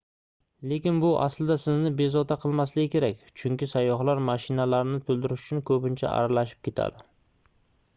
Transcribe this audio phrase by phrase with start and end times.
[0.69, 7.09] lekin bu aslida sizni bezovta qilmasligi kerak chunki sayyohlar mashinalarni toʻldirish uchun koʻpincha aralashib ketadi